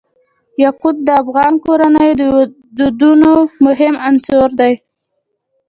[0.63, 2.13] یاقوت د افغان کورنیو
[2.49, 3.31] د دودونو
[3.65, 4.73] مهم عنصر دی.